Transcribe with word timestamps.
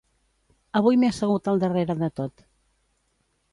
Avui 0.79 0.97
m'he 1.01 1.09
assegut 1.15 1.51
al 1.53 1.63
darrere 1.65 1.97
de 2.01 2.11
tot 2.23 2.45